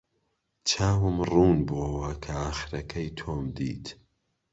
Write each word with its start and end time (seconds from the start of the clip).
چاوم 0.69 1.17
ڕوون 1.31 1.59
بووەوە 1.67 2.11
کە 2.23 2.31
ئاخرەکەی 2.41 3.07
تۆم 3.17 3.43
دیت. 3.55 3.85